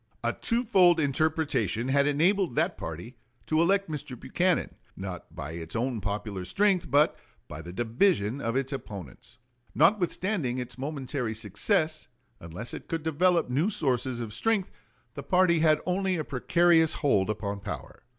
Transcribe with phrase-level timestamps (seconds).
[0.23, 4.19] A twofold interpretation had enabled that party to elect Mr.
[4.19, 7.15] Buchanan, not by its own popular strength, but
[7.47, 9.37] by the division of its opponents.
[9.75, 12.07] Notwithstanding its momentary success,
[12.39, 14.71] unless it could develop new sources of strength
[15.13, 18.01] the party had only a precarious hold upon power.